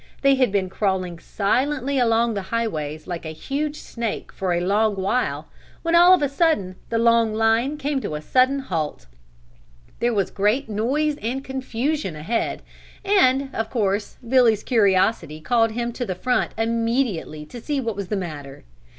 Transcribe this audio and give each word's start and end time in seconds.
They 0.23 0.33
had 0.33 0.51
been 0.51 0.67
crawling 0.67 1.19
silently 1.19 1.99
along 1.99 2.33
the 2.33 2.41
highways 2.49 3.05
like 3.05 3.23
a 3.23 3.31
huge 3.33 3.75
snake 3.75 4.31
for 4.31 4.51
a 4.51 4.59
long 4.59 4.95
while 4.95 5.47
when 5.83 5.93
all 5.93 6.11
of 6.15 6.23
a 6.23 6.27
sudden 6.27 6.75
the 6.89 6.97
long 6.97 7.35
line 7.35 7.77
came 7.77 8.01
to 8.01 8.15
a 8.15 8.21
sudden 8.23 8.61
halt. 8.61 9.05
There 9.99 10.11
was 10.11 10.31
great 10.31 10.67
noise 10.67 11.17
and 11.21 11.43
confusion 11.43 12.15
ahead 12.15 12.63
and, 13.05 13.53
of 13.53 13.69
course, 13.69 14.17
Billy's 14.27 14.63
curiosity 14.63 15.39
called 15.39 15.73
him 15.73 15.93
to 15.93 16.03
the 16.03 16.15
front 16.15 16.53
immediately 16.57 17.45
to 17.45 17.61
see 17.61 17.79
what 17.79 17.95
was 17.95 18.07
the 18.07 18.17
matter. 18.17 18.63